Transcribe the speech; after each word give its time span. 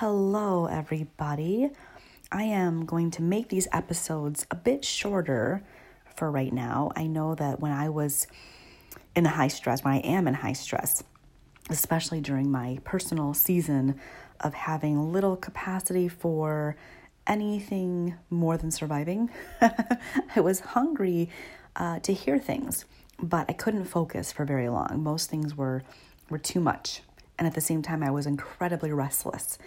Hello, 0.00 0.66
everybody. 0.66 1.70
I 2.30 2.42
am 2.42 2.84
going 2.84 3.10
to 3.12 3.22
make 3.22 3.48
these 3.48 3.66
episodes 3.72 4.46
a 4.50 4.54
bit 4.54 4.84
shorter 4.84 5.64
for 6.14 6.30
right 6.30 6.52
now. 6.52 6.92
I 6.94 7.06
know 7.06 7.34
that 7.36 7.60
when 7.60 7.72
I 7.72 7.88
was 7.88 8.26
in 9.14 9.24
high 9.24 9.48
stress, 9.48 9.82
when 9.82 9.94
I 9.94 10.00
am 10.00 10.28
in 10.28 10.34
high 10.34 10.52
stress, 10.52 11.02
especially 11.70 12.20
during 12.20 12.50
my 12.50 12.78
personal 12.84 13.32
season 13.32 13.98
of 14.40 14.52
having 14.52 15.14
little 15.14 15.34
capacity 15.34 16.08
for 16.08 16.76
anything 17.26 18.16
more 18.28 18.58
than 18.58 18.70
surviving, 18.70 19.30
I 19.62 20.40
was 20.40 20.60
hungry 20.60 21.30
uh, 21.74 22.00
to 22.00 22.12
hear 22.12 22.38
things, 22.38 22.84
but 23.18 23.46
I 23.48 23.54
couldn't 23.54 23.86
focus 23.86 24.30
for 24.30 24.44
very 24.44 24.68
long. 24.68 25.02
Most 25.02 25.30
things 25.30 25.56
were 25.56 25.84
were 26.28 26.38
too 26.38 26.60
much, 26.60 27.00
and 27.38 27.46
at 27.46 27.54
the 27.54 27.60
same 27.60 27.82
time, 27.82 28.02
I 28.02 28.10
was 28.10 28.26
incredibly 28.26 28.92
restless. 28.92 29.58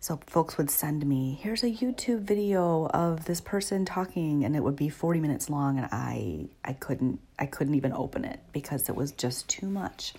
So 0.00 0.18
folks 0.26 0.58
would 0.58 0.68
send 0.68 1.06
me, 1.06 1.38
here's 1.40 1.62
a 1.62 1.70
YouTube 1.70 2.22
video 2.22 2.86
of 2.88 3.24
this 3.26 3.40
person 3.40 3.84
talking 3.84 4.44
and 4.44 4.56
it 4.56 4.60
would 4.60 4.74
be 4.74 4.88
40 4.88 5.20
minutes 5.20 5.48
long 5.48 5.78
and 5.78 5.88
I 5.92 6.46
I 6.64 6.72
couldn't 6.72 7.20
I 7.38 7.46
couldn't 7.46 7.76
even 7.76 7.92
open 7.92 8.24
it 8.24 8.40
because 8.52 8.88
it 8.88 8.96
was 8.96 9.12
just 9.12 9.48
too 9.48 9.68
much. 9.68 10.14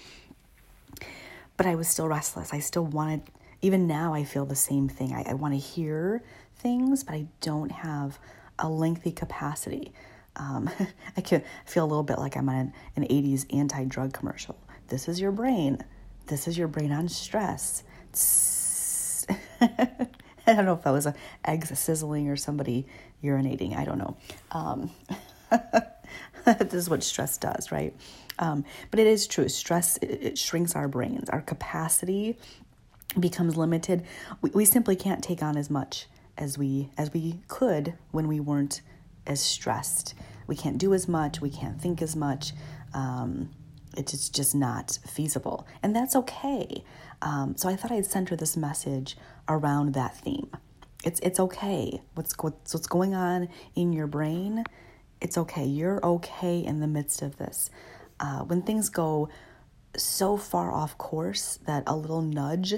But 1.57 1.65
I 1.65 1.75
was 1.75 1.89
still 1.89 2.07
restless. 2.07 2.53
I 2.53 2.59
still 2.59 2.85
wanted 2.85 3.23
even 3.61 3.85
now 3.85 4.13
I 4.13 4.23
feel 4.23 4.45
the 4.45 4.55
same 4.55 4.87
thing. 4.87 5.13
I, 5.13 5.31
I 5.31 5.33
want 5.33 5.53
to 5.53 5.59
hear 5.59 6.23
things, 6.59 7.03
but 7.03 7.15
I 7.15 7.27
don't 7.41 7.71
have 7.71 8.17
a 8.57 8.69
lengthy 8.69 9.11
capacity. 9.11 9.91
Um, 10.37 10.69
I 11.17 11.19
can 11.19 11.43
feel 11.65 11.83
a 11.83 11.87
little 11.87 12.03
bit 12.03 12.19
like 12.19 12.37
I'm 12.37 12.47
on 12.47 12.55
an, 12.55 12.73
an 12.95 13.03
80s 13.03 13.53
anti 13.53 13.83
drug 13.83 14.13
commercial. 14.13 14.55
This 14.87 15.09
is 15.09 15.19
your 15.19 15.33
brain. 15.33 15.83
This 16.27 16.47
is 16.47 16.57
your 16.57 16.67
brain 16.67 16.91
on 16.91 17.09
stress. 17.09 17.83
I 20.45 20.53
don't 20.53 20.65
know 20.65 20.73
if 20.73 20.83
that 20.83 20.91
was 20.91 21.05
a 21.05 21.15
eggs 21.45 21.77
sizzling 21.77 22.29
or 22.29 22.35
somebody 22.35 22.85
urinating. 23.23 23.75
I 23.77 23.85
don't 23.85 23.97
know. 23.97 24.17
Um, 24.51 24.91
this 26.45 26.73
is 26.73 26.89
what 26.89 27.03
stress 27.03 27.37
does, 27.37 27.71
right? 27.71 27.95
Um, 28.39 28.65
but 28.91 28.99
it 28.99 29.07
is 29.07 29.27
true. 29.27 29.47
Stress 29.47 29.97
it, 29.97 30.19
it, 30.21 30.37
shrinks 30.37 30.75
our 30.75 30.87
brains. 30.87 31.29
Our 31.29 31.41
capacity 31.41 32.37
becomes 33.19 33.55
limited. 33.55 34.05
We, 34.41 34.49
we 34.51 34.65
simply 34.65 34.95
can't 34.95 35.23
take 35.23 35.41
on 35.41 35.57
as 35.57 35.69
much 35.69 36.07
as 36.37 36.57
we 36.57 36.89
as 36.97 37.13
we 37.13 37.39
could 37.47 37.93
when 38.11 38.27
we 38.27 38.39
weren't 38.39 38.81
as 39.25 39.39
stressed. 39.39 40.13
We 40.47 40.55
can't 40.55 40.77
do 40.77 40.93
as 40.93 41.07
much. 41.07 41.39
We 41.39 41.49
can't 41.49 41.79
think 41.79 42.01
as 42.01 42.15
much. 42.15 42.53
Um, 42.93 43.49
it's 43.95 44.29
just 44.29 44.55
not 44.55 44.97
feasible, 45.07 45.67
and 45.81 45.95
that's 45.95 46.15
okay. 46.15 46.83
Um, 47.21 47.55
so 47.55 47.69
I 47.69 47.75
thought 47.75 47.91
I'd 47.91 48.05
center 48.05 48.35
this 48.35 48.57
message 48.57 49.17
around 49.47 49.93
that 49.93 50.17
theme. 50.17 50.49
It's 51.03 51.19
it's 51.21 51.39
okay. 51.39 52.01
What's 52.15 52.33
what's 52.39 52.73
what's 52.73 52.87
going 52.87 53.13
on 53.13 53.49
in 53.75 53.93
your 53.93 54.07
brain? 54.07 54.63
It's 55.21 55.37
okay. 55.37 55.65
You're 55.65 56.03
okay 56.05 56.59
in 56.59 56.79
the 56.79 56.87
midst 56.87 57.21
of 57.21 57.37
this. 57.37 57.69
Uh, 58.19 58.39
when 58.39 58.61
things 58.61 58.89
go 58.89 59.29
so 59.95 60.37
far 60.37 60.71
off 60.71 60.97
course 60.97 61.59
that 61.65 61.83
a 61.87 61.95
little 61.95 62.21
nudge 62.21 62.75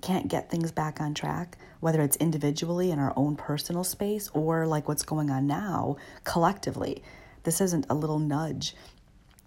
can't 0.00 0.28
get 0.28 0.50
things 0.50 0.72
back 0.72 1.00
on 1.00 1.14
track, 1.14 1.58
whether 1.80 2.00
it's 2.02 2.16
individually 2.16 2.90
in 2.90 2.98
our 2.98 3.12
own 3.16 3.36
personal 3.36 3.84
space 3.84 4.28
or 4.32 4.66
like 4.66 4.88
what's 4.88 5.02
going 5.02 5.30
on 5.30 5.46
now 5.46 5.96
collectively. 6.24 7.02
This 7.44 7.60
isn't 7.60 7.86
a 7.88 7.94
little 7.94 8.18
nudge. 8.18 8.74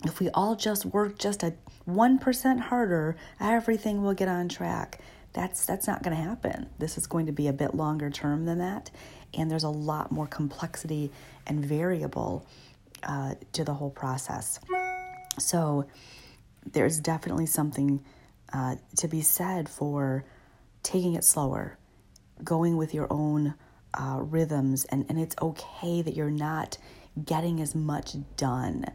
If 0.04 0.20
we 0.20 0.30
all 0.32 0.56
just 0.56 0.86
work 0.86 1.20
just 1.20 1.44
a 1.44 1.54
1% 1.88 2.60
harder, 2.60 3.16
everything 3.40 4.02
will 4.02 4.14
get 4.14 4.28
on 4.28 4.50
track. 4.50 5.00
That's 5.34 5.66
that's 5.66 5.88
not 5.88 6.04
going 6.04 6.16
to 6.16 6.22
happen. 6.22 6.70
This 6.78 6.98
is 6.98 7.08
going 7.08 7.28
to 7.28 7.32
be 7.32 7.48
a 7.48 7.54
bit 7.54 7.74
longer 7.74 8.10
term 8.10 8.46
than 8.46 8.58
that, 8.58 8.92
and 9.34 9.50
there's 9.50 9.64
a 9.64 9.70
lot 9.70 10.12
more 10.12 10.28
complexity 10.28 11.10
and 11.48 11.64
variable 11.64 12.46
uh, 13.04 13.36
to 13.54 13.64
the 13.64 13.74
whole 13.74 13.92
process. 13.92 14.60
So 15.40 15.86
there's 16.70 17.00
definitely 17.00 17.46
something 17.46 18.04
uh, 18.52 18.76
to 18.98 19.08
be 19.08 19.22
said 19.22 19.70
for 19.70 20.26
taking 20.84 21.14
it 21.14 21.24
slower, 21.24 21.78
going 22.44 22.76
with 22.76 22.94
your 22.94 23.08
own 23.10 23.54
uh, 23.94 24.20
rhythms, 24.20 24.84
and, 24.86 25.06
and 25.08 25.18
it's 25.18 25.36
okay 25.42 26.02
that 26.02 26.16
you're 26.16 26.30
not 26.30 26.78
getting 27.24 27.62
as 27.62 27.74
much 27.74 28.16
done 28.36 28.86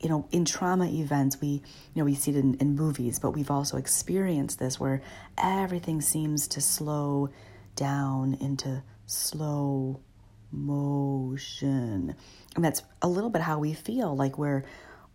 you 0.00 0.08
know, 0.08 0.28
in 0.30 0.44
trauma 0.44 0.86
events, 0.86 1.40
we, 1.40 1.48
you 1.48 1.62
know, 1.94 2.04
we 2.04 2.14
see 2.14 2.30
it 2.32 2.36
in, 2.36 2.54
in 2.54 2.74
movies, 2.74 3.18
but 3.18 3.30
we've 3.30 3.50
also 3.50 3.76
experienced 3.76 4.58
this 4.58 4.78
where 4.78 5.00
everything 5.38 6.00
seems 6.00 6.48
to 6.48 6.60
slow 6.60 7.30
down 7.76 8.34
into 8.40 8.82
slow 9.06 10.00
motion. 10.52 12.14
And 12.54 12.64
that's 12.64 12.82
a 13.02 13.08
little 13.08 13.30
bit 13.30 13.42
how 13.42 13.58
we 13.58 13.72
feel 13.72 14.14
like 14.14 14.38
we're 14.38 14.64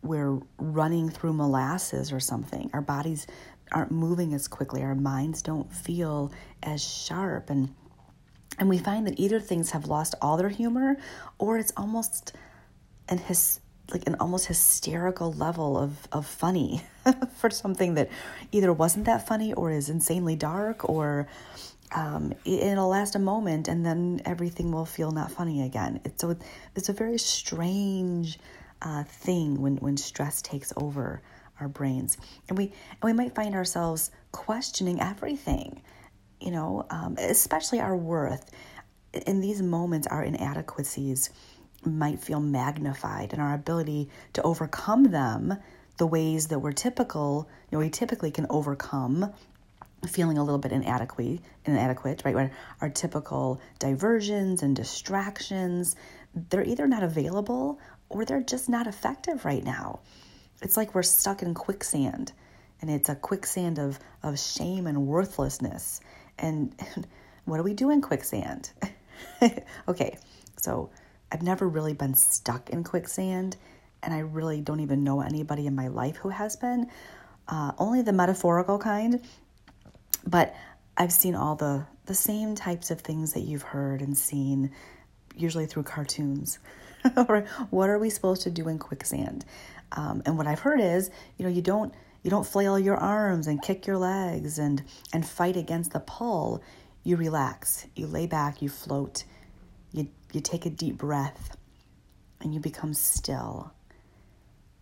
we're 0.03 0.39
running 0.57 1.09
through 1.09 1.33
molasses 1.33 2.11
or 2.11 2.19
something. 2.19 2.71
Our 2.73 2.81
bodies 2.81 3.27
aren't 3.71 3.91
moving 3.91 4.33
as 4.33 4.47
quickly. 4.47 4.81
Our 4.81 4.95
minds 4.95 5.43
don't 5.43 5.71
feel 5.71 6.31
as 6.63 6.83
sharp 6.83 7.49
and 7.49 7.73
and 8.59 8.67
we 8.69 8.77
find 8.77 9.07
that 9.07 9.19
either 9.19 9.39
things 9.39 9.71
have 9.71 9.85
lost 9.85 10.13
all 10.21 10.37
their 10.37 10.49
humor 10.49 10.97
or 11.39 11.57
it's 11.57 11.71
almost 11.77 12.33
an 13.07 13.17
his 13.17 13.60
like 13.91 14.07
an 14.07 14.15
almost 14.19 14.47
hysterical 14.47 15.33
level 15.33 15.77
of, 15.77 16.07
of 16.11 16.25
funny 16.25 16.83
for 17.35 17.49
something 17.49 17.95
that 17.95 18.09
either 18.51 18.71
wasn't 18.71 19.05
that 19.05 19.27
funny 19.27 19.53
or 19.53 19.71
is 19.71 19.89
insanely 19.89 20.35
dark 20.35 20.87
or 20.89 21.27
um, 21.93 22.33
it'll 22.45 22.87
last 22.87 23.15
a 23.15 23.19
moment 23.19 23.67
and 23.67 23.85
then 23.85 24.21
everything 24.25 24.71
will 24.71 24.85
feel 24.85 25.11
not 25.11 25.31
funny 25.31 25.63
again. 25.63 25.99
It's, 26.05 26.21
so 26.21 26.35
it's 26.75 26.89
a 26.89 26.93
very 26.93 27.17
strange 27.17 28.39
uh, 28.81 29.03
thing 29.03 29.61
when, 29.61 29.77
when 29.77 29.97
stress 29.97 30.41
takes 30.41 30.71
over 30.77 31.21
our 31.59 31.67
brains. 31.67 32.17
And 32.49 32.57
we, 32.57 32.65
and 32.65 33.03
we 33.03 33.13
might 33.13 33.35
find 33.35 33.55
ourselves 33.55 34.11
questioning 34.31 35.01
everything, 35.01 35.81
you 36.39 36.51
know, 36.51 36.85
um, 36.89 37.15
especially 37.19 37.79
our 37.79 37.95
worth. 37.95 38.49
In 39.27 39.41
these 39.41 39.61
moments, 39.61 40.07
our 40.07 40.23
inadequacies 40.23 41.29
might 41.83 42.19
feel 42.19 42.39
magnified 42.39 43.33
and 43.33 43.41
our 43.41 43.53
ability 43.53 44.09
to 44.33 44.41
overcome 44.43 45.05
them 45.05 45.57
the 45.97 46.07
ways 46.07 46.47
that 46.47 46.59
we're 46.59 46.71
typical, 46.71 47.47
you 47.69 47.77
know, 47.77 47.83
we 47.83 47.89
typically 47.89 48.31
can 48.31 48.47
overcome 48.49 49.31
feeling 50.07 50.37
a 50.37 50.43
little 50.43 50.59
bit 50.59 50.71
inadequate, 50.71 51.39
inadequate, 51.65 52.23
right? 52.25 52.33
When 52.33 52.51
our 52.81 52.89
typical 52.89 53.61
diversions 53.79 54.63
and 54.63 54.75
distractions, 54.75 55.95
they're 56.33 56.63
either 56.63 56.87
not 56.87 57.03
available 57.03 57.79
or 58.09 58.25
they're 58.25 58.41
just 58.41 58.67
not 58.67 58.87
effective 58.87 59.45
right 59.45 59.63
now. 59.63 59.99
It's 60.61 60.77
like 60.77 60.95
we're 60.95 61.03
stuck 61.03 61.41
in 61.41 61.53
quicksand, 61.53 62.33
and 62.81 62.89
it's 62.89 63.09
a 63.09 63.15
quicksand 63.15 63.79
of 63.79 63.99
of 64.23 64.39
shame 64.39 64.87
and 64.87 65.07
worthlessness. 65.07 66.01
And 66.37 66.73
what 67.45 67.57
do 67.57 67.63
we 67.63 67.73
do 67.73 67.89
in 67.89 68.01
quicksand? 68.01 68.71
okay, 69.87 70.17
so 70.57 70.89
I've 71.31 71.41
never 71.41 71.67
really 71.67 71.93
been 71.93 72.13
stuck 72.13 72.69
in 72.69 72.83
quicksand, 72.83 73.57
and 74.03 74.13
I 74.13 74.19
really 74.19 74.61
don't 74.61 74.81
even 74.81 75.03
know 75.03 75.21
anybody 75.21 75.67
in 75.67 75.75
my 75.75 75.87
life 75.87 76.17
who 76.17 76.29
has 76.29 76.55
been. 76.55 76.87
Uh, 77.47 77.71
only 77.77 78.01
the 78.01 78.13
metaphorical 78.13 78.77
kind, 78.77 79.21
but 80.25 80.55
I've 80.97 81.11
seen 81.11 81.35
all 81.35 81.55
the 81.55 81.85
the 82.05 82.13
same 82.13 82.55
types 82.55 82.91
of 82.91 82.99
things 82.99 83.33
that 83.33 83.41
you've 83.41 83.61
heard 83.61 84.01
and 84.01 84.17
seen, 84.17 84.71
usually 85.35 85.65
through 85.65 85.83
cartoons. 85.83 86.59
what 87.69 87.89
are 87.89 87.99
we 87.99 88.09
supposed 88.09 88.41
to 88.43 88.49
do 88.49 88.67
in 88.67 88.77
quicksand? 88.79 89.45
Um, 89.93 90.21
and 90.25 90.37
what 90.37 90.47
I've 90.47 90.59
heard 90.59 90.81
is, 90.81 91.09
you 91.37 91.45
know, 91.45 91.51
you 91.51 91.61
don't 91.61 91.93
you 92.23 92.29
don't 92.29 92.45
flail 92.45 92.77
your 92.77 92.97
arms 92.97 93.47
and 93.47 93.61
kick 93.61 93.87
your 93.87 93.97
legs 93.97 94.59
and 94.59 94.83
and 95.13 95.25
fight 95.25 95.57
against 95.57 95.93
the 95.93 95.99
pull. 95.99 96.61
You 97.03 97.15
relax, 97.15 97.87
you 97.95 98.05
lay 98.05 98.27
back, 98.27 98.61
you 98.61 98.69
float, 98.69 99.23
you, 100.35 100.41
take 100.41 100.65
a 100.65 100.69
deep 100.69 100.97
breath 100.97 101.55
and 102.41 102.53
you 102.53 102.59
become 102.59 102.93
still. 102.93 103.71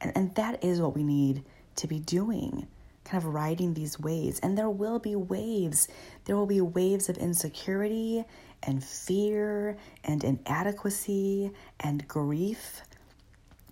And, 0.01 0.11
and 0.15 0.35
that 0.35 0.63
is 0.63 0.81
what 0.81 0.95
we 0.95 1.03
need 1.03 1.43
to 1.77 1.87
be 1.87 1.99
doing, 1.99 2.67
kind 3.03 3.23
of 3.23 3.33
riding 3.33 3.73
these 3.73 3.99
waves. 3.99 4.39
And 4.39 4.57
there 4.57 4.69
will 4.69 4.99
be 4.99 5.15
waves. 5.15 5.87
There 6.25 6.35
will 6.35 6.45
be 6.45 6.61
waves 6.61 7.09
of 7.09 7.17
insecurity 7.17 8.23
and 8.63 8.83
fear 8.83 9.77
and 10.03 10.23
inadequacy 10.23 11.51
and 11.79 12.07
grief. 12.07 12.81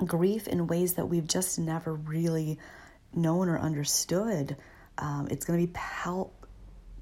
Grief 0.05 0.47
in 0.47 0.67
ways 0.67 0.93
that 0.95 1.07
we've 1.07 1.27
just 1.27 1.59
never 1.59 1.93
really 1.93 2.59
known 3.13 3.49
or 3.49 3.57
understood. 3.57 4.55
Um, 4.97 5.27
it's 5.31 5.45
going 5.45 5.59
to 5.59 5.67
be 5.67 5.73
pal- 5.73 6.33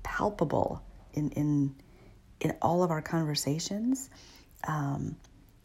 palpable 0.03 0.83
in, 1.13 1.31
in 1.31 1.75
in 2.41 2.51
all 2.61 2.83
of 2.83 2.91
our 2.91 3.01
conversations. 3.01 4.09
Um, 4.67 5.15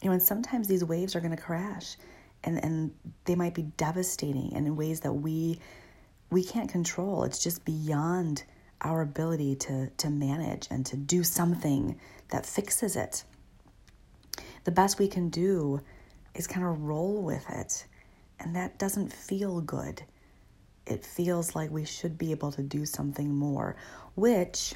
you 0.02 0.08
know, 0.08 0.12
and 0.12 0.22
sometimes 0.22 0.66
these 0.66 0.84
waves 0.84 1.14
are 1.14 1.20
going 1.20 1.37
to 1.37 1.42
crash, 1.42 1.96
and 2.44 2.62
and 2.62 2.92
they 3.25 3.34
might 3.34 3.54
be 3.54 3.62
devastating 3.62 4.52
and 4.54 4.66
in 4.66 4.76
ways 4.76 5.00
that 5.00 5.12
we 5.12 5.58
we 6.31 6.44
can't 6.44 6.70
control. 6.70 7.25
It's 7.25 7.42
just 7.42 7.64
beyond 7.64 8.44
our 8.82 9.02
ability 9.02 9.56
to, 9.56 9.90
to 9.90 10.10
manage 10.10 10.69
and 10.70 10.87
to 10.87 10.96
do 10.96 11.22
something 11.22 11.98
that 12.28 12.46
fixes 12.46 12.96
it. 12.96 13.25
The 14.64 14.70
best 14.70 14.98
we 14.98 15.08
can 15.08 15.28
do 15.28 15.81
is 16.34 16.46
kind 16.46 16.66
of 16.66 16.82
roll 16.82 17.22
with 17.22 17.44
it. 17.50 17.86
And 18.38 18.56
that 18.56 18.78
doesn't 18.78 19.12
feel 19.12 19.60
good. 19.60 20.02
It 20.86 21.04
feels 21.04 21.54
like 21.54 21.70
we 21.70 21.84
should 21.84 22.16
be 22.16 22.31
able 22.31 22.52
to 22.52 22.62
do 22.62 22.86
something 22.86 23.34
more, 23.34 23.76
which, 24.14 24.75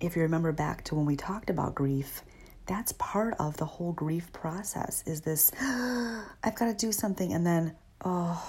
if 0.00 0.16
you 0.16 0.22
remember 0.22 0.52
back 0.52 0.84
to 0.84 0.94
when 0.94 1.04
we 1.04 1.16
talked 1.16 1.50
about 1.50 1.74
grief, 1.74 2.22
that's 2.70 2.92
part 2.92 3.34
of 3.40 3.56
the 3.56 3.64
whole 3.64 3.92
grief 3.92 4.32
process 4.32 5.02
is 5.04 5.22
this 5.22 5.50
I've 5.60 6.54
got 6.54 6.66
to 6.66 6.74
do 6.74 6.92
something 6.92 7.32
and 7.32 7.44
then 7.44 7.74
oh 8.04 8.40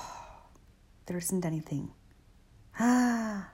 there 1.07 1.17
isn't 1.17 1.43
anything. 1.43 1.89
Ah 2.79 3.49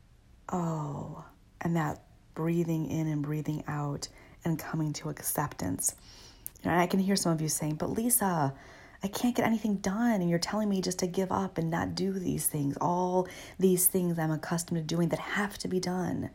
oh 0.52 1.24
and 1.60 1.74
that 1.74 2.04
breathing 2.34 2.88
in 2.88 3.08
and 3.08 3.20
breathing 3.20 3.64
out 3.66 4.06
and 4.44 4.58
coming 4.58 4.92
to 4.92 5.08
acceptance. 5.08 5.96
And 6.62 6.72
I 6.72 6.86
can 6.86 7.00
hear 7.00 7.16
some 7.16 7.32
of 7.32 7.40
you 7.40 7.48
saying, 7.48 7.74
"But 7.74 7.90
Lisa, 7.90 8.54
I 9.02 9.08
can't 9.08 9.34
get 9.34 9.44
anything 9.44 9.78
done 9.78 10.20
and 10.20 10.30
you're 10.30 10.38
telling 10.38 10.68
me 10.68 10.80
just 10.80 11.00
to 11.00 11.08
give 11.08 11.32
up 11.32 11.58
and 11.58 11.68
not 11.68 11.96
do 11.96 12.12
these 12.12 12.46
things, 12.46 12.76
all 12.80 13.26
these 13.58 13.88
things 13.88 14.20
I'm 14.20 14.30
accustomed 14.30 14.78
to 14.78 14.94
doing 14.94 15.08
that 15.08 15.18
have 15.18 15.58
to 15.58 15.68
be 15.68 15.80
done." 15.80 16.30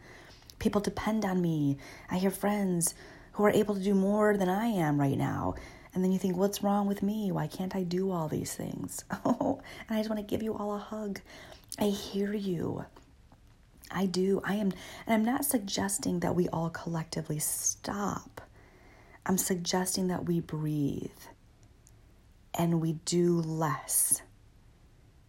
People 0.60 0.82
depend 0.82 1.24
on 1.24 1.42
me. 1.42 1.78
I 2.12 2.18
hear 2.18 2.32
friends 2.32 2.96
who 3.38 3.46
are 3.46 3.52
able 3.52 3.76
to 3.76 3.82
do 3.82 3.94
more 3.94 4.36
than 4.36 4.50
I 4.50 4.66
am 4.66 5.00
right 5.00 5.18
now. 5.18 5.54
And 5.94 6.04
then 6.04 6.12
you 6.12 6.18
think, 6.18 6.36
what's 6.36 6.64
wrong 6.64 6.88
with 6.88 7.04
me? 7.04 7.32
Why 7.32 7.46
can't 7.46 7.76
I 7.76 7.84
do 7.84 8.10
all 8.12 8.28
these 8.28 8.56
things? 8.56 9.06
Oh, 9.24 9.62
and 9.88 9.96
I 9.96 10.00
just 10.00 10.10
want 10.10 10.20
to 10.20 10.26
give 10.26 10.42
you 10.42 10.56
all 10.56 10.74
a 10.74 10.80
hug. 10.80 11.22
I 11.78 11.86
hear 11.86 12.34
you. 12.34 12.84
I 13.92 14.08
do. 14.08 14.42
I 14.44 14.56
am, 14.56 14.74
and 15.06 15.14
I'm 15.14 15.24
not 15.24 15.46
suggesting 15.46 16.22
that 16.22 16.36
we 16.36 16.50
all 16.50 16.72
collectively 16.72 17.38
stop. 17.38 18.42
I'm 19.24 19.38
suggesting 19.38 20.08
that 20.08 20.26
we 20.26 20.40
breathe 20.40 21.12
and 22.56 22.82
we 22.82 22.94
do 22.94 23.40
less 23.40 24.24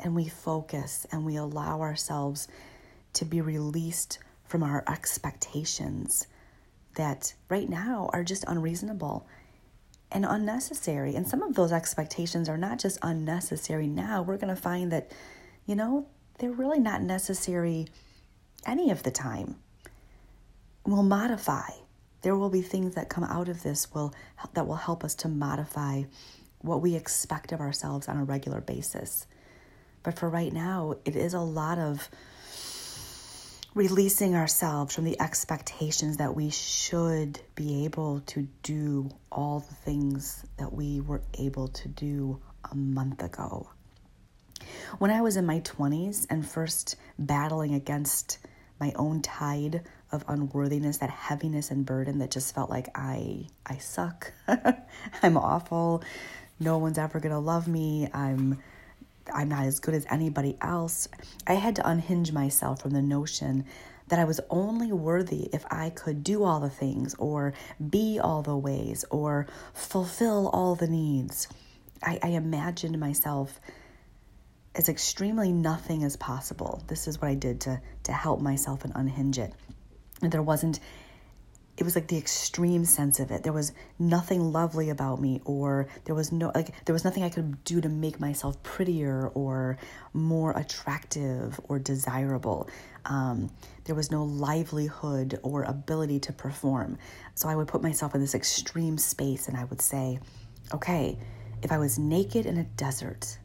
and 0.01 0.15
we 0.15 0.29
focus 0.29 1.07
and 1.13 1.27
we 1.27 1.37
allow 1.37 1.83
ourselves 1.83 2.49
to 3.13 3.27
be 3.27 3.43
released 3.43 4.19
from 4.45 4.63
our 4.63 4.83
expectations 4.89 6.27
that 6.99 7.33
right 7.49 7.69
now 7.69 8.11
are 8.13 8.23
just 8.23 8.45
unreasonable 8.47 9.27
and 10.13 10.27
unnecessary. 10.27 11.15
And 11.15 11.27
some 11.27 11.43
of 11.43 11.55
those 11.55 11.73
expectations 11.73 12.49
are 12.49 12.59
not 12.59 12.79
just 12.79 12.99
unnecessary 13.03 13.87
now, 13.87 14.23
we're 14.23 14.37
going 14.37 14.55
to 14.55 14.61
find 14.61 14.93
that, 14.93 15.11
you 15.65 15.75
know, 15.75 16.07
they're 16.39 16.51
really 16.51 16.81
not 16.81 17.03
necessary 17.03 17.87
any 18.67 18.91
of 18.91 19.03
the 19.03 19.11
time. 19.11 19.57
We'll 20.85 21.03
modify. 21.03 21.71
There 22.23 22.37
will 22.37 22.51
be 22.51 22.63
things 22.63 22.95
that 22.95 23.09
come 23.09 23.25
out 23.25 23.49
of 23.49 23.63
this 23.63 23.93
will 23.95 24.13
that 24.55 24.67
will 24.67 24.77
help 24.77 25.05
us 25.05 25.15
to 25.17 25.29
modify 25.29 26.05
what 26.61 26.81
we 26.81 26.97
expect 26.97 27.53
of 27.53 27.61
ourselves 27.61 28.09
on 28.09 28.17
a 28.17 28.25
regular 28.25 28.61
basis. 28.61 29.27
But 30.03 30.19
for 30.19 30.29
right 30.29 30.53
now, 30.53 30.97
it 31.05 31.15
is 31.15 31.35
a 31.35 31.41
lot 31.41 31.79
of 31.79 32.09
releasing 33.75 34.35
ourselves 34.35 34.95
from 34.95 35.05
the 35.05 35.21
expectations 35.21 36.17
that 36.17 36.35
we 36.35 36.51
should 36.51 37.41
be 37.55 37.85
able 37.85 38.21
to 38.21 38.49
do 38.63 39.11
all 39.31 39.61
the 39.61 39.75
things 39.75 40.45
that 40.57 40.73
we 40.73 41.01
were 41.01 41.23
able 41.39 41.69
to 41.69 41.89
do 41.89 42.41
a 42.71 42.75
month 42.75 43.23
ago. 43.23 43.69
When 44.99 45.11
I 45.11 45.21
was 45.21 45.37
in 45.37 45.47
my 45.47 45.61
20s 45.61 46.27
and 46.31 46.47
first 46.47 46.97
battling 47.19 47.75
against 47.75 48.39
my 48.81 48.93
own 48.97 49.23
tide 49.23 49.83
of 50.11 50.25
unworthiness, 50.29 50.99
that 50.99 51.11
heaviness 51.11 51.71
and 51.71 51.85
burden 51.85 52.19
that 52.19 52.31
just 52.31 52.55
felt 52.55 52.71
like 52.71 52.89
I 52.95 53.47
I 53.67 53.79
suck. 53.79 54.33
I'm 55.23 55.37
awful. 55.37 56.03
No 56.59 56.79
one's 56.79 56.99
ever 56.99 57.21
going 57.21 57.33
to 57.33 57.39
love 57.39 57.69
me. 57.69 58.09
I'm 58.13 58.59
I'm 59.33 59.49
not 59.49 59.67
as 59.67 59.81
good 59.81 59.95
as 59.95 60.07
anybody 60.11 60.57
else. 60.61 61.09
I 61.47 61.55
had 61.55 61.77
to 61.77 61.89
unhinge 61.89 62.33
myself 62.33 62.83
from 62.83 62.91
the 62.93 63.03
notion 63.03 63.65
that 64.09 64.19
I 64.19 64.25
was 64.25 64.41
only 64.51 64.93
worthy 64.93 65.49
if 65.53 65.65
I 65.71 65.91
could 65.91 66.25
do 66.25 66.45
all 66.45 66.61
the 66.61 66.71
things 66.71 67.15
or 67.19 67.53
be 67.91 68.19
all 68.19 68.43
the 68.43 68.57
ways 68.57 69.05
or 69.11 69.47
fulfill 69.75 70.49
all 70.49 70.75
the 70.75 70.89
needs. 70.89 71.49
I, 72.03 72.19
I 72.23 72.29
imagined 72.29 72.99
myself 72.99 73.61
as 74.75 74.89
extremely 74.89 75.53
nothing 75.53 76.05
as 76.05 76.17
possible. 76.17 76.83
This 76.87 77.09
is 77.09 77.21
what 77.21 77.29
I 77.29 77.35
did 77.35 77.61
to, 77.63 77.81
to 78.05 78.13
help 78.13 78.41
myself 78.41 78.85
and 78.85 78.93
unhinge 78.95 79.39
it. 79.39 79.53
There 80.23 80.43
wasn't 80.43 80.81
it 81.79 81.85
was 81.85 81.95
like 81.95 82.09
the 82.09 82.19
extreme 82.19 82.85
sense 82.85 83.21
of 83.21 83.31
it. 83.31 83.45
There 83.45 83.53
was 83.53 83.73
nothing 83.99 84.53
lovely 84.53 84.91
about 84.91 85.21
me, 85.21 85.41
or 85.45 85.87
there 86.05 86.15
was 86.15 86.33
no 86.33 86.51
like 86.55 86.85
there 86.85 86.93
was 86.93 87.05
nothing 87.05 87.23
I 87.23 87.29
could 87.29 87.63
do 87.65 87.81
to 87.81 87.89
make 87.89 88.19
myself 88.19 88.61
prettier 88.63 89.29
or 89.35 89.79
more 90.13 90.51
attractive 90.53 91.61
or 91.65 91.79
desirable. 91.79 92.69
Um, 93.05 93.51
there 93.85 93.95
was 93.95 94.11
no 94.11 94.25
livelihood 94.25 95.39
or 95.43 95.63
ability 95.63 96.19
to 96.21 96.33
perform. 96.33 96.99
So 97.35 97.49
I 97.49 97.55
would 97.55 97.69
put 97.69 97.83
myself 97.83 98.15
in 98.15 98.21
this 98.21 98.35
extreme 98.35 98.99
space, 98.99 99.47
and 99.47 99.57
I 99.57 99.65
would 99.65 99.81
say, 99.81 100.19
okay, 100.75 101.17
if 101.63 101.71
I 101.71 101.79
was 101.79 101.99
naked 101.99 102.45
in 102.45 102.59
a 102.59 102.65
desert, 102.65 103.39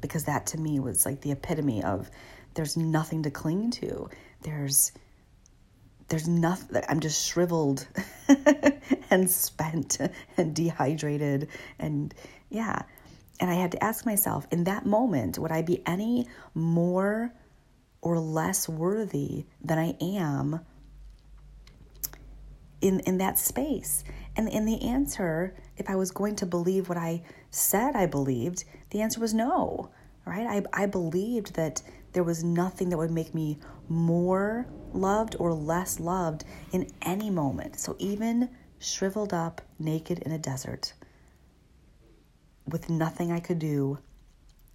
because 0.00 0.24
that 0.24 0.46
to 0.48 0.58
me 0.58 0.80
was 0.80 1.06
like 1.06 1.20
the 1.20 1.30
epitome 1.30 1.84
of 1.84 2.10
there's 2.54 2.76
nothing 2.76 3.22
to 3.22 3.30
cling 3.30 3.70
to. 3.72 4.10
There's 4.42 4.92
there's 6.08 6.28
nothing 6.28 6.82
i'm 6.88 7.00
just 7.00 7.26
shriveled 7.26 7.86
and 9.10 9.30
spent 9.30 9.98
and 10.36 10.54
dehydrated 10.54 11.48
and 11.78 12.14
yeah. 12.48 12.82
And 13.38 13.50
i 13.50 13.54
had 13.54 13.72
to 13.72 13.84
ask 13.84 14.06
myself 14.06 14.46
in 14.50 14.64
that 14.64 14.86
moment 14.86 15.38
would 15.38 15.52
i 15.52 15.62
be 15.62 15.82
any 15.86 16.26
more 16.54 17.32
or 18.00 18.18
less 18.18 18.68
worthy 18.68 19.46
than 19.62 19.78
i 19.78 19.94
am 20.00 20.60
in 22.80 23.00
in 23.00 23.18
that 23.18 23.38
space? 23.38 24.04
And 24.36 24.48
in 24.48 24.64
the 24.64 24.82
answer 24.82 25.54
if 25.76 25.88
i 25.90 25.96
was 25.96 26.10
going 26.10 26.36
to 26.36 26.46
believe 26.46 26.88
what 26.88 26.98
i 26.98 27.22
said 27.50 27.96
i 27.96 28.06
believed 28.06 28.64
the 28.90 29.00
answer 29.00 29.20
was 29.20 29.34
no 29.34 29.90
right? 30.26 30.46
I, 30.46 30.82
I 30.82 30.86
believed 30.86 31.54
that 31.54 31.80
there 32.12 32.24
was 32.24 32.44
nothing 32.44 32.90
that 32.90 32.98
would 32.98 33.10
make 33.10 33.34
me 33.34 33.58
more 33.88 34.66
loved 34.92 35.36
or 35.38 35.52
less 35.52 36.00
loved 36.00 36.44
in 36.72 36.90
any 37.02 37.30
moment. 37.30 37.78
So, 37.78 37.96
even 37.98 38.50
shriveled 38.78 39.32
up, 39.32 39.60
naked 39.78 40.20
in 40.20 40.32
a 40.32 40.38
desert, 40.38 40.92
with 42.66 42.90
nothing 42.90 43.32
I 43.32 43.40
could 43.40 43.58
do, 43.58 43.98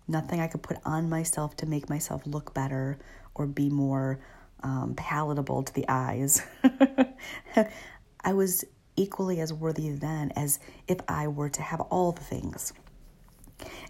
nothing 0.08 0.40
I 0.40 0.48
could 0.48 0.64
put 0.64 0.78
on 0.86 1.10
myself 1.10 1.56
to 1.58 1.66
make 1.66 1.90
myself 1.90 2.26
look 2.26 2.54
better 2.54 3.00
or 3.36 3.48
be 3.48 3.70
more 3.70 4.20
um, 4.64 4.94
palatable 4.96 5.64
to 5.64 5.74
the 5.74 5.86
eyes, 5.88 6.42
I 8.24 8.34
was 8.34 8.64
equally 8.96 9.40
as 9.40 9.54
worthy 9.54 9.90
then 9.92 10.32
as 10.36 10.60
if 10.88 11.00
I 11.08 11.28
were 11.28 11.50
to 11.50 11.62
have 11.62 11.82
all 11.82 12.12
the 12.12 12.22
things. 12.22 12.74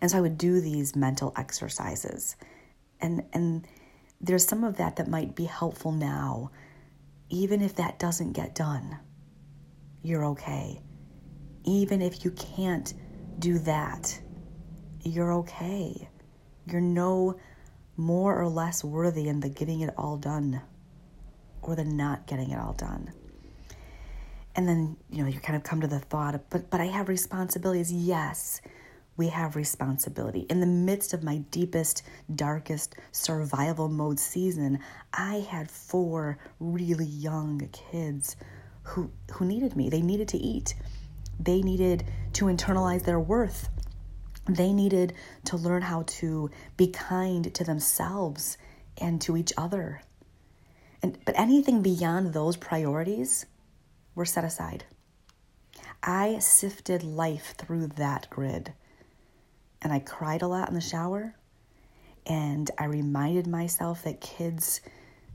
And 0.01 0.11
so 0.11 0.17
I 0.17 0.21
would 0.21 0.37
do 0.37 0.61
these 0.61 0.95
mental 0.95 1.33
exercises. 1.35 2.35
And 2.99 3.23
and 3.33 3.67
there's 4.21 4.47
some 4.47 4.63
of 4.63 4.77
that 4.77 4.97
that 4.97 5.07
might 5.07 5.35
be 5.35 5.45
helpful 5.45 5.91
now. 5.91 6.51
Even 7.29 7.61
if 7.61 7.75
that 7.75 7.97
doesn't 7.97 8.33
get 8.33 8.53
done, 8.53 8.97
you're 10.03 10.25
okay. 10.25 10.81
Even 11.63 12.01
if 12.01 12.23
you 12.23 12.31
can't 12.31 12.93
do 13.39 13.59
that, 13.59 14.19
you're 15.03 15.33
okay. 15.33 16.09
You're 16.65 16.81
no 16.81 17.39
more 17.97 18.39
or 18.39 18.47
less 18.47 18.83
worthy 18.83 19.27
in 19.27 19.39
the 19.39 19.49
getting 19.49 19.81
it 19.81 19.93
all 19.97 20.17
done 20.17 20.61
or 21.61 21.75
the 21.75 21.83
not 21.83 22.27
getting 22.27 22.51
it 22.51 22.59
all 22.59 22.73
done. 22.73 23.11
And 24.55 24.67
then, 24.67 24.97
you 25.09 25.23
know, 25.23 25.29
you 25.29 25.39
kind 25.39 25.55
of 25.55 25.63
come 25.63 25.81
to 25.81 25.87
the 25.87 25.99
thought, 25.99 26.39
but 26.49 26.69
but 26.69 26.81
I 26.81 26.85
have 26.85 27.07
responsibilities. 27.07 27.91
Yes 27.91 28.61
we 29.21 29.27
have 29.27 29.55
responsibility. 29.55 30.47
In 30.49 30.61
the 30.61 30.65
midst 30.65 31.13
of 31.13 31.21
my 31.21 31.37
deepest, 31.51 32.01
darkest 32.33 32.95
survival 33.11 33.87
mode 33.87 34.19
season, 34.19 34.79
I 35.13 35.45
had 35.47 35.69
four 35.69 36.39
really 36.59 37.05
young 37.05 37.69
kids 37.71 38.35
who, 38.81 39.11
who 39.33 39.45
needed 39.45 39.75
me. 39.75 39.89
They 39.91 40.01
needed 40.01 40.27
to 40.29 40.39
eat, 40.39 40.73
they 41.39 41.61
needed 41.61 42.03
to 42.33 42.45
internalize 42.45 43.05
their 43.05 43.19
worth, 43.19 43.69
they 44.49 44.73
needed 44.73 45.13
to 45.45 45.55
learn 45.55 45.83
how 45.83 46.01
to 46.21 46.49
be 46.75 46.87
kind 46.87 47.53
to 47.53 47.63
themselves 47.63 48.57
and 48.99 49.21
to 49.21 49.37
each 49.37 49.53
other. 49.55 50.01
And, 51.03 51.19
but 51.25 51.37
anything 51.37 51.83
beyond 51.83 52.33
those 52.33 52.57
priorities 52.57 53.45
were 54.15 54.25
set 54.25 54.43
aside. 54.43 54.85
I 56.01 56.39
sifted 56.39 57.03
life 57.03 57.53
through 57.55 57.85
that 57.85 58.27
grid 58.31 58.73
and 59.81 59.91
I 59.91 59.99
cried 59.99 60.41
a 60.41 60.47
lot 60.47 60.69
in 60.69 60.75
the 60.75 60.81
shower. 60.81 61.35
And 62.25 62.69
I 62.77 62.85
reminded 62.85 63.47
myself 63.47 64.03
that 64.03 64.21
kids 64.21 64.81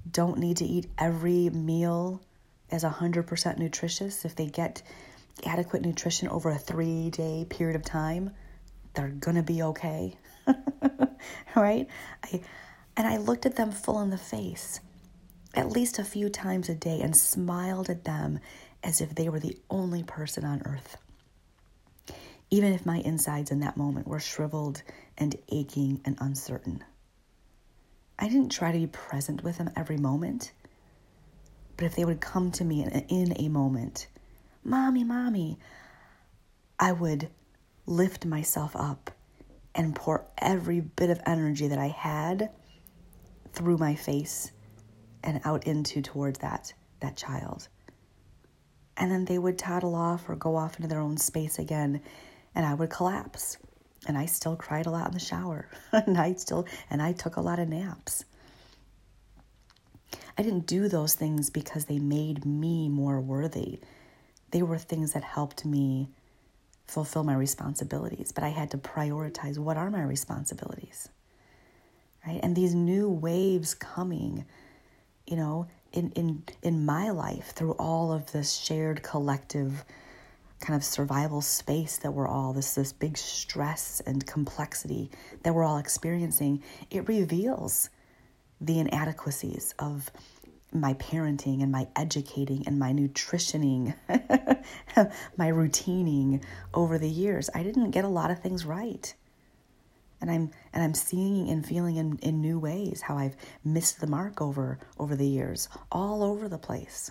don't 0.08 0.38
need 0.38 0.58
to 0.58 0.64
eat 0.64 0.86
every 0.98 1.50
meal 1.50 2.22
as 2.70 2.84
100% 2.84 3.58
nutritious. 3.58 4.24
If 4.24 4.36
they 4.36 4.46
get 4.46 4.82
adequate 5.44 5.82
nutrition 5.82 6.28
over 6.28 6.50
a 6.50 6.58
three 6.58 7.10
day 7.10 7.46
period 7.48 7.76
of 7.76 7.84
time, 7.84 8.30
they're 8.94 9.10
to 9.36 9.42
be 9.42 9.62
okay. 9.62 10.16
right? 11.56 11.88
I, 12.24 12.40
and 12.96 13.06
I 13.06 13.16
looked 13.16 13.46
at 13.46 13.56
them 13.56 13.72
full 13.72 14.00
in 14.00 14.10
the 14.10 14.18
face 14.18 14.80
at 15.56 15.70
least 15.70 15.98
a 15.98 16.04
few 16.04 16.28
times 16.28 16.68
a 16.68 16.74
day 16.74 17.00
and 17.00 17.16
smiled 17.16 17.88
at 17.88 18.04
them 18.04 18.38
as 18.84 19.00
if 19.00 19.14
they 19.14 19.28
were 19.28 19.40
the 19.40 19.56
only 19.70 20.02
person 20.02 20.44
on 20.44 20.62
earth. 20.66 20.98
Even 22.56 22.72
if 22.72 22.86
my 22.86 23.00
insides 23.00 23.50
in 23.50 23.60
that 23.60 23.76
moment 23.76 24.08
were 24.08 24.18
shriveled 24.18 24.82
and 25.18 25.36
aching 25.50 26.00
and 26.06 26.16
uncertain. 26.22 26.82
I 28.18 28.28
didn't 28.28 28.48
try 28.48 28.72
to 28.72 28.78
be 28.78 28.86
present 28.86 29.44
with 29.44 29.58
them 29.58 29.68
every 29.76 29.98
moment, 29.98 30.52
but 31.76 31.84
if 31.84 31.96
they 31.96 32.06
would 32.06 32.22
come 32.22 32.50
to 32.52 32.64
me 32.64 32.82
in, 32.82 33.34
a 33.36 33.48
moment, 33.50 34.06
Mommy, 34.64 35.04
Mommy, 35.04 35.58
I 36.80 36.92
would 36.92 37.28
lift 37.84 38.25
myself 38.25 38.75
up 38.75 39.10
and 39.75 39.94
pour 39.94 40.25
every 40.38 40.80
bit 40.80 41.10
of 41.10 41.20
energy 41.26 41.68
that 41.68 41.78
I 41.78 41.88
had 41.88 42.48
through 43.52 43.76
my 43.76 43.94
face 43.94 44.50
and 45.22 45.42
out 45.44 45.66
into 45.66 46.00
towards 46.00 46.38
that 46.38 46.72
that 47.00 47.18
child. 47.18 47.68
And 48.96 49.12
then 49.12 49.26
they 49.26 49.36
would 49.38 49.58
toddle 49.58 49.94
off 49.94 50.26
or 50.26 50.36
go 50.36 50.56
off 50.56 50.76
into 50.76 50.88
their 50.88 51.00
own 51.00 51.18
space 51.18 51.58
again, 51.58 52.00
and 52.56 52.64
I 52.66 52.75
would 52.75 52.90
collapse. 52.90 53.58
And 54.08 54.16
I 54.16 54.26
still 54.26 54.56
cried 54.56 54.86
a 54.86 54.90
lot 54.90 55.06
in 55.06 55.12
the 55.12 55.20
shower. 55.20 55.68
and 55.92 56.18
I 56.18 56.32
still 56.34 56.66
and 56.90 57.00
I 57.00 57.12
took 57.12 57.36
a 57.36 57.40
lot 57.40 57.60
of 57.60 57.68
naps. 57.68 58.25
I 60.38 60.42
didn't 60.42 60.66
do 60.66 60.88
those 60.88 61.14
things 61.14 61.50
because 61.50 61.84
they 61.84 61.98
made 61.98 62.44
me 62.44 62.88
more 62.88 63.20
worthy. 63.20 63.78
They 64.50 64.62
were 64.62 64.78
things 64.78 65.12
that 65.12 65.25
helped 65.25 65.64
me 65.64 66.08
fulfill 66.86 67.25
my 67.25 67.34
responsibilities, 67.34 68.32
but 68.32 68.44
I 68.44 68.48
had 68.48 68.70
to 68.70 68.78
prioritize 68.78 69.58
what 69.58 69.76
are 69.76 69.90
my 69.90 70.02
responsibilities. 70.02 71.08
Right? 72.26 72.40
And 72.42 72.54
these 72.54 72.75
new 72.75 73.08
waves 73.08 73.75
coming, 73.75 74.44
you 75.26 75.36
know, 75.36 75.68
in 75.92 76.10
in 76.12 76.42
in 76.62 76.84
my 76.86 77.10
life 77.10 77.52
through 77.54 77.72
all 77.72 78.12
of 78.12 78.32
this 78.32 78.52
shared 78.52 79.02
collective 79.02 79.84
kind 80.60 80.76
of 80.76 80.84
survival 80.84 81.40
space 81.40 81.98
that 81.98 82.12
we're 82.12 82.28
all 82.28 82.52
this 82.52 82.75
this 82.75 82.92
big 82.92 83.16
stress 83.18 84.00
and 84.06 84.26
complexity 84.26 85.10
that 85.42 85.54
we're 85.54 85.64
all 85.64 85.78
experiencing, 85.78 86.62
it 86.90 87.06
reveals 87.08 87.90
the 88.60 88.78
inadequacies 88.78 89.75
of 89.78 90.10
my 90.72 90.94
parenting 90.94 91.62
and 91.62 91.70
my 91.70 91.88
educating 91.96 92.64
and 92.66 92.78
my 92.78 92.92
nutritioning, 92.92 93.94
my 95.36 95.48
routining 95.48 96.44
over 96.75 96.98
the 96.98 97.08
years. 97.08 97.48
I 97.54 97.62
didn't 97.62 97.90
get 97.90 98.04
a 98.04 98.08
lot 98.08 98.30
of 98.30 98.40
things 98.40 98.64
right. 98.64 99.14
And 100.20 100.30
I'm 100.30 100.50
and 100.72 100.82
I'm 100.82 100.94
seeing 100.94 101.50
and 101.50 101.64
feeling 101.64 101.96
in, 101.96 102.18
in 102.22 102.40
new 102.40 102.58
ways 102.58 103.02
how 103.02 103.18
I've 103.18 103.36
missed 103.64 104.00
the 104.00 104.06
mark 104.06 104.40
over 104.40 104.78
over 104.98 105.14
the 105.14 105.26
years, 105.26 105.68
all 105.92 106.22
over 106.22 106.48
the 106.48 106.58
place. 106.58 107.10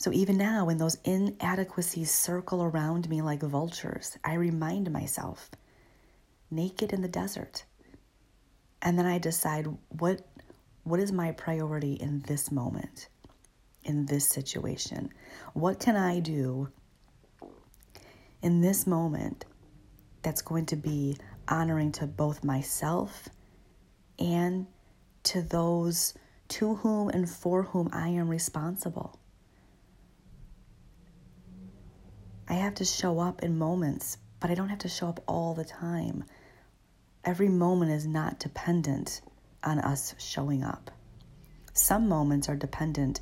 So 0.00 0.10
even 0.14 0.38
now, 0.38 0.64
when 0.64 0.78
those 0.78 0.96
inadequacies 1.04 2.10
circle 2.10 2.62
around 2.62 3.10
me 3.10 3.20
like 3.20 3.42
vultures, 3.42 4.16
I 4.24 4.32
remind 4.32 4.90
myself, 4.90 5.50
naked 6.50 6.94
in 6.94 7.02
the 7.02 7.08
desert. 7.08 7.64
And 8.80 8.98
then 8.98 9.04
I 9.04 9.18
decide 9.18 9.66
what 9.90 10.26
what 10.84 11.00
is 11.00 11.12
my 11.12 11.32
priority 11.32 11.92
in 11.92 12.20
this 12.20 12.50
moment, 12.50 13.10
in 13.84 14.06
this 14.06 14.26
situation? 14.26 15.12
What 15.52 15.78
can 15.78 15.96
I 15.96 16.20
do 16.20 16.70
in 18.40 18.62
this 18.62 18.86
moment 18.86 19.44
that's 20.22 20.40
going 20.40 20.64
to 20.66 20.76
be 20.76 21.18
honoring 21.46 21.92
to 21.92 22.06
both 22.06 22.42
myself 22.42 23.28
and 24.18 24.66
to 25.24 25.42
those 25.42 26.14
to 26.48 26.76
whom 26.76 27.10
and 27.10 27.28
for 27.28 27.64
whom 27.64 27.90
I 27.92 28.08
am 28.08 28.30
responsible? 28.30 29.19
I 32.50 32.54
have 32.54 32.74
to 32.74 32.84
show 32.84 33.20
up 33.20 33.44
in 33.44 33.58
moments, 33.58 34.18
but 34.40 34.50
I 34.50 34.56
don't 34.56 34.70
have 34.70 34.80
to 34.80 34.88
show 34.88 35.06
up 35.06 35.22
all 35.28 35.54
the 35.54 35.64
time. 35.64 36.24
Every 37.24 37.48
moment 37.48 37.92
is 37.92 38.08
not 38.08 38.40
dependent 38.40 39.20
on 39.62 39.78
us 39.78 40.16
showing 40.18 40.64
up. 40.64 40.90
Some 41.74 42.08
moments 42.08 42.48
are 42.48 42.56
dependent 42.56 43.20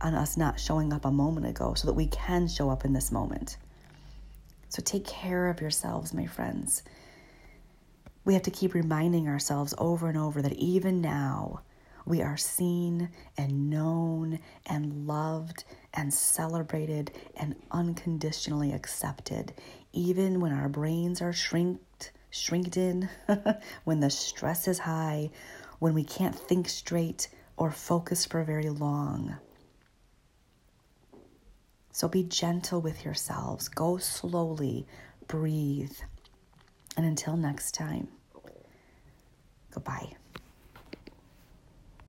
on 0.00 0.14
us 0.14 0.36
not 0.36 0.58
showing 0.58 0.92
up 0.92 1.04
a 1.04 1.12
moment 1.12 1.46
ago 1.46 1.74
so 1.74 1.86
that 1.86 1.94
we 1.94 2.08
can 2.08 2.48
show 2.48 2.68
up 2.68 2.84
in 2.84 2.92
this 2.92 3.12
moment. 3.12 3.56
So 4.68 4.82
take 4.82 5.06
care 5.06 5.46
of 5.46 5.60
yourselves, 5.60 6.12
my 6.12 6.26
friends. 6.26 6.82
We 8.24 8.34
have 8.34 8.42
to 8.42 8.50
keep 8.50 8.74
reminding 8.74 9.28
ourselves 9.28 9.74
over 9.78 10.08
and 10.08 10.18
over 10.18 10.42
that 10.42 10.54
even 10.54 11.00
now 11.00 11.60
we 12.06 12.22
are 12.22 12.36
seen 12.36 13.10
and 13.36 13.68
known 13.68 14.38
and 14.64 15.06
loved 15.06 15.64
and 15.92 16.14
celebrated 16.14 17.10
and 17.36 17.56
unconditionally 17.72 18.72
accepted, 18.72 19.52
even 19.92 20.40
when 20.40 20.52
our 20.52 20.68
brains 20.68 21.20
are 21.20 21.32
shrinked, 21.32 22.12
shrinked 22.30 22.76
in, 22.76 23.08
when 23.84 23.98
the 24.00 24.08
stress 24.08 24.68
is 24.68 24.78
high, 24.78 25.30
when 25.80 25.94
we 25.94 26.04
can't 26.04 26.38
think 26.38 26.68
straight 26.68 27.28
or 27.56 27.72
focus 27.72 28.24
for 28.24 28.44
very 28.44 28.70
long. 28.70 29.36
So 31.90 32.08
be 32.08 32.22
gentle 32.22 32.80
with 32.80 33.04
yourselves. 33.04 33.68
Go 33.68 33.96
slowly, 33.96 34.86
breathe. 35.26 35.96
And 36.96 37.04
until 37.04 37.36
next 37.36 37.74
time, 37.74 38.08
goodbye. 39.72 40.12